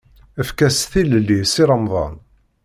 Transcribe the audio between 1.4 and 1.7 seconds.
i Si